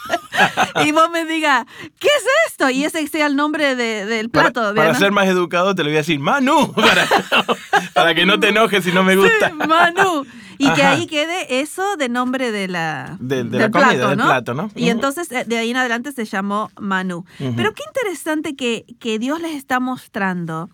y 0.85 0.91
vos 0.91 1.09
me 1.09 1.25
digas, 1.25 1.65
¿qué 1.99 2.07
es 2.07 2.23
esto? 2.47 2.69
Y 2.69 2.83
ese 2.83 3.05
sea 3.07 3.27
el 3.27 3.35
nombre 3.35 3.75
del 3.75 4.29
plato. 4.29 4.73
Para, 4.75 4.93
ser 4.95 5.11
más 5.11 5.27
educado 5.27 5.75
te 5.75 5.83
lo 5.83 5.89
voy 5.89 5.97
a 5.97 5.99
decir, 5.99 6.19
Manu, 6.19 6.73
para, 7.93 8.15
que 8.15 8.25
no 8.25 8.39
te 8.39 8.49
enojes 8.49 8.83
si 8.83 8.91
no 8.91 9.03
me 9.03 9.15
gusta. 9.15 9.51
Manu. 9.53 10.25
Y 10.61 10.69
que 10.73 10.83
ahí 10.83 11.07
quede 11.07 11.61
eso 11.61 11.95
de 11.95 12.09
nombre 12.09 12.51
de 12.51 12.67
la, 12.67 13.15
de, 13.21 13.45
del 13.45 13.71
plato, 13.71 14.15
¿no? 14.17 14.25
plato, 14.25 14.53
¿no? 14.53 14.69
Y 14.75 14.89
entonces 14.89 15.31
eh, 15.31 15.45
de 15.47 15.57
ahí 15.57 15.71
en 15.71 15.77
adelante 15.77 16.11
se 16.11 16.25
llamó 16.25 16.69
Manu. 16.77 17.25
Pero 17.37 17.73
qué 17.73 17.83
interesante 17.87 18.55
que, 18.55 18.85
que 18.99 19.19
Dios 19.19 19.39
les 19.41 19.55
está 19.55 19.79
mostrando 19.79 20.69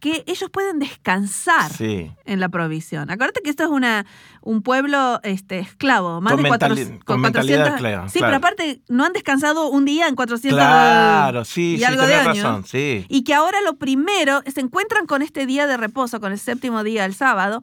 que 0.00 0.24
ellos 0.26 0.50
pueden 0.50 0.78
descansar 0.78 1.70
en 1.80 2.40
la 2.40 2.48
provisión. 2.48 3.10
Acuérdate 3.10 3.40
que 3.42 3.50
esto 3.50 3.64
es 3.64 3.70
una, 3.70 4.04
un 4.42 4.62
pueblo 4.62 5.20
este, 5.22 5.58
esclavo, 5.58 6.20
más 6.20 6.36
de 6.36 6.46
400, 6.46 7.04
con 7.04 7.20
400 7.22 8.12
Sí, 8.12 8.18
pero 8.20 8.36
aparte 8.36 8.82
no 8.88 9.04
han 9.04 9.12
descansado 9.12 9.68
un 9.68 9.84
día 9.84 10.08
en 10.08 10.14
400 10.14 10.58
Claro, 10.58 11.44
sí, 11.44 11.76
y 11.78 11.84
algo 11.84 12.06
de 12.06 12.22
razón, 12.22 12.64
sí. 12.64 13.06
Y 13.08 13.24
que 13.24 13.34
ahora 13.34 13.60
lo 13.62 13.76
primero, 13.76 14.42
se 14.46 14.60
encuentran 14.60 15.06
con 15.06 15.22
este 15.22 15.46
día 15.46 15.66
de 15.66 15.76
reposo, 15.76 16.20
con 16.20 16.32
el 16.32 16.38
séptimo 16.38 16.84
día, 16.84 17.04
el 17.04 17.14
sábado, 17.14 17.62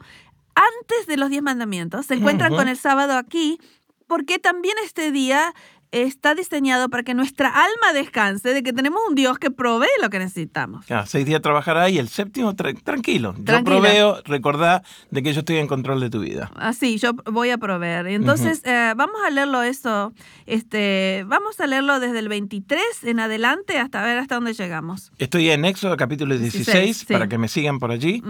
antes 0.56 1.08
de 1.08 1.18
los 1.18 1.30
diez 1.30 1.42
mandamientos, 1.42 2.08
se 2.08 2.16
encuentran 2.16 2.54
con 2.56 2.68
el 2.68 2.78
sábado 2.78 3.18
aquí, 3.18 3.60
porque 4.08 4.40
también 4.40 4.76
este 4.84 5.12
día 5.12 5.54
está 5.94 6.34
diseñado 6.34 6.90
para 6.90 7.04
que 7.04 7.14
nuestra 7.14 7.50
alma 7.50 7.94
descanse 7.94 8.54
de 8.54 8.64
que 8.64 8.74
tenemos 8.74 9.00
un 9.08 9.16
Dios 9.16 9.38
que 9.38 9.52
provee 9.52 9.88
lo 10.02 10.10
que 10.10 10.20
necesitamos. 10.20 10.90
Ah, 10.90 11.06
seis 11.06 11.26
días 11.26 11.42
trabajará 11.42 11.90
y 11.90 12.00
el 12.00 12.10
séptimo 12.10 12.56
tranquilo. 12.56 13.36
Yo 13.38 13.64
proveo, 13.64 14.22
recordá 14.26 14.84
de 15.12 15.22
que 15.22 15.34
yo 15.34 15.40
estoy 15.42 15.58
en 15.58 15.68
control 15.68 16.02
de 16.02 16.10
tu 16.10 16.20
vida. 16.20 16.52
Así, 16.56 16.98
yo 16.98 17.14
voy 17.32 17.52
a 17.52 17.58
proveer. 17.58 18.08
Entonces, 18.08 18.62
eh, 18.66 18.94
vamos 18.96 19.18
a 19.26 19.30
leerlo 19.30 19.62
esto, 19.62 20.14
este, 20.48 21.24
vamos 21.28 21.60
a 21.60 21.68
leerlo 21.68 22.00
desde 22.00 22.20
el 22.20 22.28
23 22.28 22.82
en 23.04 23.20
adelante 23.20 23.78
hasta 23.78 24.04
ver 24.04 24.18
hasta 24.18 24.36
dónde 24.36 24.54
llegamos. 24.54 25.12
Estoy 25.20 25.52
en 25.52 25.64
Éxodo 25.66 25.96
capítulo 25.96 26.38
16, 26.38 27.06
para 27.06 27.28
que 27.28 27.38
me 27.38 27.48
sigan 27.48 27.78
por 27.78 27.92
allí. 27.92 28.24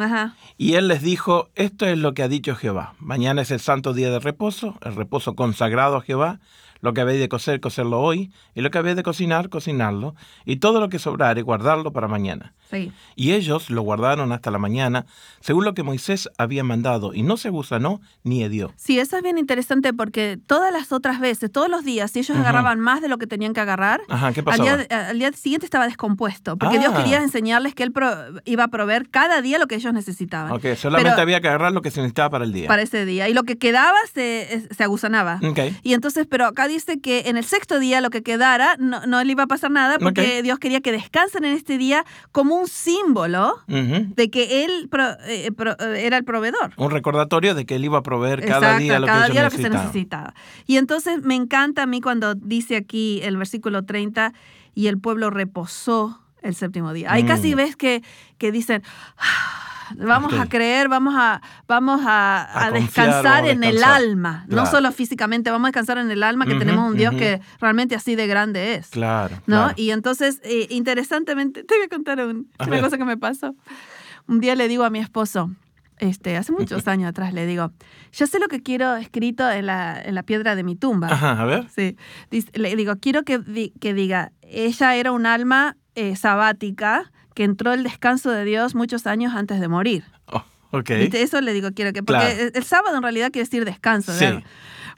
Y 0.57 0.73
él 0.73 0.89
les 0.89 1.01
dijo, 1.01 1.49
esto 1.55 1.85
es 1.85 1.97
lo 1.97 2.13
que 2.13 2.23
ha 2.23 2.27
dicho 2.27 2.55
Jehová. 2.55 2.93
Mañana 2.99 3.41
es 3.41 3.51
el 3.51 3.61
santo 3.61 3.93
día 3.93 4.09
de 4.09 4.19
reposo, 4.19 4.77
el 4.81 4.95
reposo 4.95 5.35
consagrado 5.35 5.95
a 5.95 6.01
Jehová. 6.01 6.39
Lo 6.83 6.93
que 6.93 6.99
habéis 6.99 7.21
de 7.21 7.29
coser, 7.29 7.61
coserlo 7.61 8.01
hoy, 8.01 8.33
y 8.55 8.59
lo 8.59 8.69
que 8.69 8.77
habéis 8.77 8.97
de 8.97 9.03
cocinar, 9.03 9.47
cocinarlo, 9.47 10.15
y 10.43 10.57
todo 10.57 10.81
lo 10.81 10.89
que 10.89 10.99
sobrare, 10.99 11.41
guardarlo 11.41 11.93
para 11.93 12.09
mañana. 12.09 12.55
Y 13.15 13.31
ellos 13.33 13.69
lo 13.69 13.81
guardaron 13.81 14.31
hasta 14.31 14.51
la 14.51 14.57
mañana, 14.57 15.05
según 15.39 15.65
lo 15.65 15.73
que 15.73 15.83
Moisés 15.83 16.29
había 16.37 16.63
mandado, 16.63 17.13
y 17.13 17.23
no 17.23 17.37
se 17.37 17.49
gusanó 17.49 18.01
ni 18.23 18.43
hedió. 18.43 18.73
Sí, 18.75 18.99
eso 18.99 19.17
es 19.17 19.23
bien 19.23 19.37
interesante 19.37 19.93
porque 19.93 20.39
todas 20.45 20.71
las 20.71 20.91
otras 20.91 21.19
veces, 21.19 21.51
todos 21.51 21.69
los 21.69 21.83
días, 21.83 22.11
si 22.11 22.19
ellos 22.19 22.37
agarraban 22.37 22.79
más 22.79 23.01
de 23.01 23.07
lo 23.07 23.17
que 23.17 23.27
tenían 23.27 23.53
que 23.53 23.61
agarrar, 23.61 24.01
Al, 24.09 25.19
día, 25.19 25.31
siguiente 25.33 25.65
estaba 25.65 25.85
descompuesto, 25.85 26.57
porque 26.57 26.79
Dios 26.79 26.93
quería 26.93 27.19
ah. 27.19 27.23
enseñarles 27.23 27.75
que 27.75 27.83
Él 27.83 27.93
iba 28.45 28.63
a 28.63 28.67
proveer 28.67 29.09
cada 29.09 29.41
día 29.41 29.57
lo 29.59 29.67
que 29.67 29.75
ellos 29.75 29.93
necesitaban. 29.93 30.51
Ok, 30.51 30.75
solamente 30.75 31.21
había 31.21 31.41
que 31.41 31.47
agarrar 31.47 31.71
lo 31.71 31.81
que 31.81 31.91
se 31.91 32.01
necesitaba 32.01 32.29
para 32.29 32.45
el 32.45 32.53
día. 32.53 32.67
Para 32.67 32.81
ese 32.81 33.05
día. 33.05 33.29
Y 33.29 33.33
lo 33.33 33.43
que 33.43 33.57
quedaba 33.57 33.97
se, 34.13 34.67
se 34.69 34.83
agusanaba. 34.83 35.39
Y 35.83 35.93
entonces, 35.93 36.27
pero 36.29 36.45
acá 36.45 36.67
dice 36.67 36.99
que 36.99 37.23
en 37.25 37.37
el 37.37 37.45
sexto 37.45 37.79
día 37.79 38.01
lo 38.01 38.09
que 38.09 38.23
quedara 38.23 38.75
no, 38.79 39.05
no 39.05 39.23
le 39.23 39.31
iba 39.31 39.43
a 39.43 39.47
pasar 39.47 39.71
nada 39.71 39.99
porque 39.99 40.41
Dios 40.43 40.59
quería 40.59 40.81
que 40.81 40.91
descansen 40.91 41.45
en 41.45 41.53
este 41.53 41.77
día 41.77 42.05
como 42.31 42.55
un 42.55 42.62
símbolo 42.67 43.55
de 43.67 44.29
que 44.29 44.63
él 44.63 44.89
eh, 45.27 45.49
eh, 45.49 45.95
era 45.99 46.17
el 46.17 46.23
proveedor. 46.23 46.71
Un 46.77 46.91
recordatorio 46.91 47.55
de 47.55 47.65
que 47.65 47.75
él 47.75 47.85
iba 47.85 47.99
a 47.99 48.03
proveer 48.03 48.45
cada 48.45 48.77
día 48.77 48.99
lo 48.99 49.07
que, 49.07 49.31
día 49.31 49.43
lo 49.43 49.49
que 49.49 49.57
se 49.57 49.69
necesitaba. 49.69 50.33
Y 50.67 50.77
entonces 50.77 51.23
me 51.23 51.35
encanta 51.35 51.83
a 51.83 51.85
mí 51.85 52.01
cuando 52.01 52.35
dice 52.35 52.75
aquí 52.75 53.19
el 53.23 53.37
versículo 53.37 53.83
30, 53.83 54.33
y 54.75 54.87
el 54.87 54.99
pueblo 54.99 55.29
reposó 55.29 56.19
el 56.41 56.55
séptimo 56.55 56.93
día. 56.93 57.11
Ahí 57.11 57.23
casi 57.23 57.53
mm. 57.53 57.57
ves 57.57 57.75
que, 57.75 58.03
que 58.37 58.51
dicen... 58.51 58.83
Vamos 59.97 60.33
a 60.33 60.47
creer, 60.47 60.89
vamos 60.89 61.13
a, 61.17 61.41
vamos 61.67 62.01
a, 62.05 62.71
descansar 62.73 63.45
en 63.47 63.63
el 63.63 63.83
alma, 63.83 64.45
no 64.47 64.65
solo 64.65 64.91
físicamente, 64.91 65.51
vamos 65.51 65.67
a 65.67 65.69
descansar 65.69 65.97
en 65.97 66.11
el 66.11 66.23
alma, 66.23 66.45
que 66.45 66.55
tenemos 66.55 66.89
un 66.89 66.97
Dios 66.97 67.13
que 67.15 67.41
realmente 67.59 67.95
así 67.95 68.15
de 68.15 68.27
grande 68.27 68.75
es. 68.75 68.89
Claro. 68.89 69.41
¿no? 69.47 69.71
Y 69.75 69.91
entonces, 69.91 70.41
eh, 70.43 70.67
interesantemente, 70.69 71.63
te 71.63 71.75
voy 71.75 71.85
a 71.85 71.89
contar 71.89 72.19
una 72.25 72.81
cosa 72.81 72.97
que 72.97 73.05
me 73.05 73.17
pasó. 73.17 73.55
Un 74.27 74.39
día 74.39 74.55
le 74.55 74.67
digo 74.67 74.83
a 74.83 74.89
mi 74.89 74.99
esposo, 74.99 75.51
este, 75.99 76.37
hace 76.37 76.51
muchos 76.51 76.87
años 76.87 77.09
atrás 77.09 77.33
le 77.33 77.45
digo, 77.45 77.71
ya 78.11 78.27
sé 78.27 78.39
lo 78.39 78.47
que 78.47 78.61
quiero 78.61 78.95
escrito 78.95 79.49
en 79.49 79.65
la, 79.65 80.01
en 80.01 80.15
la 80.15 80.23
piedra 80.23 80.55
de 80.55 80.63
mi 80.63 80.75
tumba. 80.75 81.07
Ajá, 81.07 81.41
a 81.41 81.45
ver. 81.45 81.67
Sí. 81.69 81.97
le 82.53 82.75
digo, 82.75 82.95
quiero 82.99 83.23
que, 83.23 83.71
que 83.79 83.93
diga, 83.93 84.31
ella 84.41 84.95
era 84.95 85.11
un 85.11 85.25
alma 85.25 85.77
eh, 85.95 86.15
sabática 86.15 87.11
que 87.33 87.43
entró 87.43 87.73
el 87.73 87.83
descanso 87.83 88.31
de 88.31 88.45
Dios 88.45 88.75
muchos 88.75 89.07
años 89.07 89.33
antes 89.35 89.59
de 89.59 89.67
morir. 89.67 90.03
Oh, 90.27 90.43
ok. 90.71 90.89
Eso 90.89 91.41
le 91.41 91.53
digo, 91.53 91.69
quiero 91.73 91.93
que. 91.93 92.03
Porque 92.03 92.51
el, 92.53 92.63
sábado 92.63 92.97
en 92.97 93.03
realidad 93.03 93.31
quiere 93.31 93.45
decir 93.45 93.65
descanso. 93.65 94.13
Sí. 94.13 94.25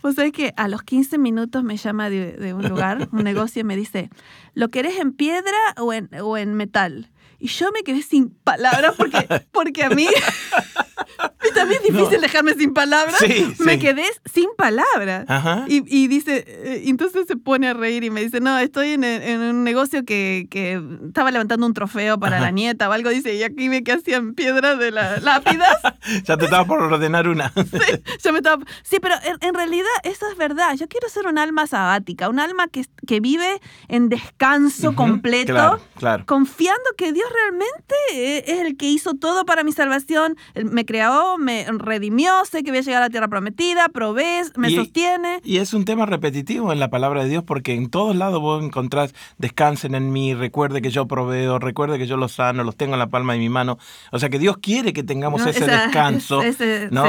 Pues 0.01 0.17
es 0.17 0.31
que 0.31 0.53
a 0.57 0.67
los 0.67 0.83
15 0.83 1.17
minutos 1.17 1.63
me 1.63 1.77
llama 1.77 2.09
de, 2.09 2.53
un 2.53 2.67
lugar, 2.67 3.09
un 3.11 3.23
negocio, 3.23 3.61
y 3.61 3.63
me 3.63 3.75
dice: 3.75 4.09
¿Lo 4.53 4.69
querés 4.69 4.99
en 4.99 5.13
piedra 5.13 5.57
o 5.77 5.93
en, 5.93 6.09
o 6.21 6.37
en 6.37 6.53
metal? 6.53 7.11
Y 7.39 7.47
yo 7.47 7.71
me 7.71 7.83
quedé 7.83 8.01
sin 8.01 8.29
palabras 8.29 8.95
porque, 8.97 9.27
porque 9.51 9.83
a 9.83 9.89
mí 9.89 10.07
también 11.55 11.81
es 11.83 11.93
difícil 11.93 12.21
dejarme 12.21 12.53
sin 12.53 12.73
palabras. 12.73 13.15
me 13.59 13.79
quedé 13.79 14.03
sin 14.25 14.47
palabras. 14.57 15.25
Y, 15.67 16.07
dice, 16.07 16.45
eh, 16.47 16.83
entonces 16.85 17.25
se 17.27 17.35
pone 17.35 17.67
a 17.67 17.73
reír 17.73 18.03
y 18.03 18.09
me 18.09 18.21
dice, 18.21 18.39
no, 18.39 18.57
estoy 18.59 18.91
en, 18.91 19.03
un 19.41 19.63
negocio 19.63 20.05
que, 20.05 20.47
estaba 21.07 21.31
levantando 21.31 21.65
un 21.65 21.73
trofeo 21.73 22.19
para 22.19 22.39
la 22.39 22.51
nieta 22.51 22.89
o 22.89 22.91
algo. 22.91 23.09
Dice, 23.09 23.35
y 23.35 23.43
aquí 23.43 23.69
me 23.69 23.83
que 23.83 23.93
hacían 23.93 24.33
piedras 24.33 24.77
de 24.79 24.91
las 24.91 25.23
lápidas. 25.23 25.77
ya 26.23 26.37
te 26.37 26.45
estaba 26.45 26.65
por 26.65 26.81
ordenar 26.81 27.27
una. 27.27 27.49
sí, 27.55 28.01
ya 28.23 28.31
me 28.31 28.39
estaba... 28.39 28.63
sí, 28.83 28.97
pero 29.01 29.15
en, 29.41 29.53
realidad 29.53 29.85
eso 30.03 30.25
es 30.29 30.37
verdad. 30.37 30.75
Yo 30.75 30.87
quiero 30.87 31.09
ser 31.09 31.27
un 31.27 31.37
alma 31.37 31.67
sabática, 31.67 32.29
un 32.29 32.39
alma 32.39 32.67
que, 32.67 32.85
que 33.07 33.19
vive 33.19 33.61
en 33.87 34.09
descanso 34.09 34.95
completo, 34.95 35.79
confiando 36.25 36.83
que 36.97 37.13
Dios 37.13 37.27
realmente 37.31 37.95
eh, 38.13 38.43
es 38.47 38.59
el 38.61 38.77
que 38.77 38.87
hizo 38.87 39.13
todo 39.13 39.45
para 39.45 39.63
mi 39.63 39.71
salvación. 39.71 40.35
Me 40.55 40.85
creó, 40.85 41.37
me 41.45 41.65
redimió, 41.77 42.43
sé 42.43 42.63
que 42.63 42.71
voy 42.71 42.79
a 42.79 42.81
llegar 42.81 43.03
a 43.03 43.05
la 43.05 43.09
tierra 43.09 43.27
prometida, 43.27 43.87
provees, 43.89 44.51
me 44.57 44.69
sostiene. 44.75 45.39
Y 45.43 45.57
es 45.57 45.73
un 45.73 45.85
tema 45.85 46.05
repetitivo 46.05 46.73
en 46.73 46.79
la 46.79 46.89
palabra 46.89 47.23
de 47.23 47.29
Dios 47.29 47.43
porque 47.43 47.73
en 47.73 47.89
todos 47.89 48.15
lados 48.15 48.41
vos 48.41 48.63
encontrás 48.63 49.13
descansen 49.37 49.95
en 49.95 50.11
mí, 50.11 50.33
recuerde 50.33 50.81
que 50.81 50.89
yo 50.89 51.07
proveo, 51.07 51.59
recuerde 51.59 51.97
que 51.97 52.07
yo 52.07 52.17
los 52.17 52.33
sano, 52.33 52.63
los 52.63 52.75
tengo 52.75 52.93
en 52.93 52.99
la 52.99 53.07
palma 53.07 53.33
de 53.33 53.39
mi 53.39 53.49
mano. 53.49 53.77
O 54.11 54.19
sea 54.19 54.29
que 54.29 54.39
Dios 54.39 54.57
quiere 54.57 54.91
que 54.91 55.03
tengamos 55.03 55.45
ese 55.45 55.65
descanso, 55.65 56.41
¿no? 56.91 57.05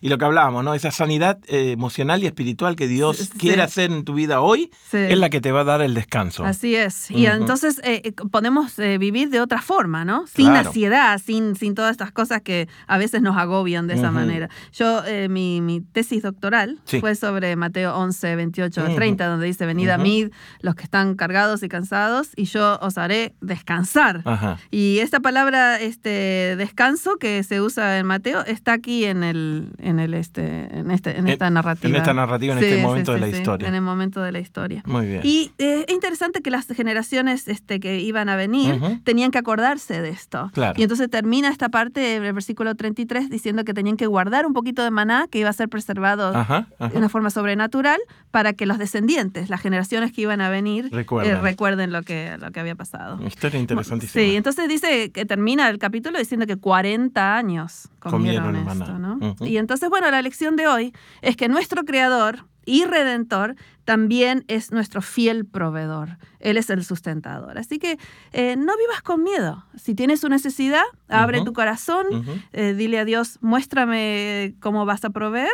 y 0.00 0.08
lo 0.08 0.18
que 0.18 0.24
hablábamos, 0.24 0.64
¿no? 0.64 0.74
Esa 0.74 0.90
sanidad 0.90 1.38
eh, 1.46 1.72
emocional 1.72 2.22
y 2.22 2.26
espiritual 2.26 2.76
que 2.76 2.88
Dios 2.88 3.30
quiere 3.38 3.62
hacer 3.62 3.92
en 3.92 4.04
tu 4.04 4.14
vida 4.14 4.40
hoy 4.40 4.70
es 4.92 5.18
la 5.18 5.30
que 5.30 5.40
te 5.40 5.52
va 5.52 5.60
a 5.60 5.64
dar 5.64 5.82
el 5.82 5.94
descanso. 5.94 6.44
Así 6.44 6.74
es. 6.74 7.10
Y 7.10 7.26
entonces 7.26 7.80
eh, 7.84 8.02
eh, 8.04 8.12
podemos 8.30 8.76
vivir 8.76 9.30
de 9.30 9.40
otra 9.40 9.62
forma, 9.62 10.04
¿no? 10.04 10.26
Sin 10.26 10.48
ansiedad, 10.48 11.20
sin, 11.24 11.54
sin 11.54 11.74
todas 11.74 11.92
estas 11.92 12.10
cosas 12.10 12.42
que 12.42 12.68
a 12.86 12.98
veces 12.98 13.22
nos 13.22 13.36
agobian 13.36 13.67
de 13.68 13.94
esa 13.94 14.10
manera. 14.10 14.48
Yo, 14.72 15.02
eh, 15.06 15.28
mi, 15.28 15.60
mi, 15.60 15.80
tesis 15.80 16.22
doctoral 16.22 16.78
fue 17.00 17.14
sobre 17.14 17.54
Mateo 17.56 17.94
11, 17.96 18.36
28 18.36 18.94
30, 18.94 19.26
donde 19.26 19.46
dice, 19.46 19.66
venid 19.66 19.90
a 19.90 19.98
mí 19.98 20.28
los 20.60 20.74
que 20.74 20.84
están 20.84 21.14
cargados 21.14 21.62
y 21.62 21.68
cansados, 21.68 22.30
y 22.36 22.44
yo 22.44 22.78
os 22.80 22.98
haré 22.98 23.34
descansar. 23.40 24.22
Y 24.70 24.98
esta 25.00 25.20
palabra, 25.20 25.80
este 25.80 26.56
descanso 26.56 27.16
que 27.16 27.42
se 27.42 27.60
usa 27.60 27.98
en 27.98 28.06
Mateo, 28.06 28.44
está 28.46 28.72
aquí 28.72 29.04
en 29.04 29.22
el, 29.22 29.68
en 29.78 30.00
el 30.00 30.14
este, 30.14 30.68
en 30.76 30.90
este, 30.90 31.16
en 31.18 31.28
esta 31.28 31.50
narrativa. 31.50 31.90
En 31.90 31.96
esta 31.96 32.14
narrativa, 32.14 32.54
en 32.54 32.64
este 32.64 32.82
momento 32.82 33.12
de 33.12 33.20
la 33.20 33.28
historia. 33.28 33.68
En 33.68 33.74
el 33.74 33.82
momento 33.82 34.22
de 34.22 34.32
la 34.32 34.40
historia. 34.40 34.82
Muy 34.86 35.06
bien. 35.06 35.20
Y 35.24 35.52
eh, 35.58 35.84
es 35.86 35.94
interesante 35.94 36.40
que 36.42 36.50
las 36.50 36.66
generaciones 36.66 37.48
este, 37.48 37.80
que 37.80 38.00
iban 38.00 38.28
a 38.28 38.36
venir 38.36 38.80
tenían 39.04 39.30
que 39.30 39.38
acordarse 39.38 40.00
de 40.00 40.10
esto. 40.10 40.50
Y 40.76 40.82
entonces 40.82 41.10
termina 41.10 41.48
esta 41.48 41.68
parte, 41.68 42.16
el 42.16 42.32
versículo 42.32 42.74
33, 42.74 43.30
diciendo 43.30 43.57
que 43.64 43.74
tenían 43.74 43.96
que 43.96 44.06
guardar 44.06 44.46
un 44.46 44.52
poquito 44.52 44.82
de 44.82 44.90
maná 44.90 45.26
que 45.30 45.38
iba 45.38 45.48
a 45.48 45.52
ser 45.52 45.68
preservado 45.68 46.32
de 46.32 46.96
una 46.96 47.08
forma 47.08 47.30
sobrenatural 47.30 48.00
para 48.30 48.52
que 48.52 48.66
los 48.66 48.78
descendientes, 48.78 49.50
las 49.50 49.60
generaciones 49.60 50.12
que 50.12 50.22
iban 50.22 50.40
a 50.40 50.50
venir, 50.50 50.90
eh, 50.92 51.36
recuerden, 51.40 51.92
lo, 51.92 52.02
que, 52.02 52.36
lo 52.38 52.50
que 52.50 52.60
había 52.60 52.74
pasado. 52.74 53.20
Historia 53.26 53.60
interesantísima. 53.60 54.24
Sí, 54.24 54.36
entonces 54.36 54.68
dice 54.68 55.10
que 55.10 55.24
termina 55.24 55.68
el 55.68 55.78
capítulo 55.78 56.18
diciendo 56.18 56.46
que 56.46 56.56
40 56.56 57.36
años 57.36 57.88
comieron, 57.98 58.56
esto, 58.56 58.98
¿no? 58.98 59.07
Y 59.40 59.56
entonces, 59.56 59.88
bueno, 59.88 60.10
la 60.10 60.22
lección 60.22 60.56
de 60.56 60.66
hoy 60.66 60.92
es 61.22 61.36
que 61.36 61.48
nuestro 61.48 61.84
creador 61.84 62.44
y 62.68 62.84
redentor, 62.84 63.56
también 63.84 64.44
es 64.46 64.72
nuestro 64.72 65.00
fiel 65.00 65.46
proveedor. 65.46 66.18
Él 66.38 66.58
es 66.58 66.68
el 66.68 66.84
sustentador. 66.84 67.56
Así 67.56 67.78
que 67.78 67.98
eh, 68.32 68.56
no 68.56 68.76
vivas 68.76 69.00
con 69.02 69.22
miedo. 69.22 69.64
Si 69.74 69.94
tienes 69.94 70.22
una 70.22 70.36
necesidad, 70.36 70.82
abre 71.08 71.42
tu 71.42 71.54
corazón, 71.54 72.04
eh, 72.52 72.74
dile 72.74 72.98
a 72.98 73.06
Dios, 73.06 73.38
muéstrame 73.40 74.54
cómo 74.60 74.84
vas 74.84 75.06
a 75.06 75.10
proveer 75.10 75.48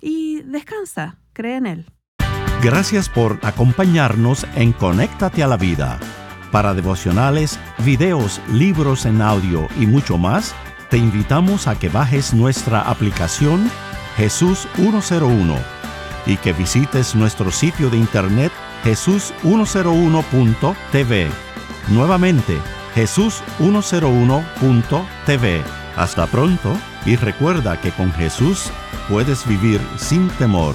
y 0.00 0.42
descansa, 0.42 1.18
cree 1.32 1.56
en 1.56 1.66
Él. 1.66 1.86
Gracias 2.62 3.08
por 3.08 3.40
acompañarnos 3.42 4.46
en 4.54 4.72
Conéctate 4.72 5.42
a 5.42 5.48
la 5.48 5.56
Vida. 5.56 5.98
Para 6.52 6.74
devocionales, 6.74 7.58
videos, 7.84 8.40
libros 8.52 9.06
en 9.06 9.20
audio 9.20 9.66
y 9.80 9.86
mucho 9.86 10.16
más, 10.18 10.54
te 10.90 10.98
invitamos 10.98 11.66
a 11.68 11.78
que 11.78 11.88
bajes 11.88 12.34
nuestra 12.34 12.82
aplicación 12.82 13.70
Jesús 14.16 14.68
101 14.74 15.56
y 16.26 16.36
que 16.36 16.52
visites 16.52 17.14
nuestro 17.14 17.50
sitio 17.50 17.88
de 17.88 17.96
internet 17.96 18.52
jesús101.tv. 18.84 21.30
Nuevamente, 21.88 22.58
jesús101.tv. 22.94 25.62
Hasta 25.96 26.26
pronto 26.26 26.76
y 27.06 27.16
recuerda 27.16 27.80
que 27.80 27.92
con 27.92 28.12
Jesús 28.12 28.70
puedes 29.08 29.46
vivir 29.46 29.80
sin 29.96 30.28
temor. 30.28 30.74